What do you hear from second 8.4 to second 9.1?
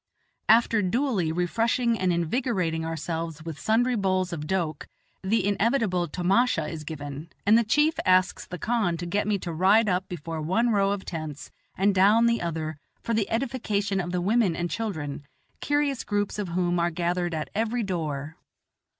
the khan to